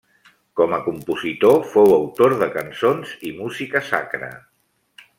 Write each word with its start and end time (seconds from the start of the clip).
Com 0.59 0.71
a 0.77 0.79
compositor, 0.85 1.59
fou 1.75 1.95
autor 1.99 2.35
de 2.41 2.49
cançons 2.57 3.15
i 3.31 3.35
música 3.45 3.87
sacra. 3.95 4.35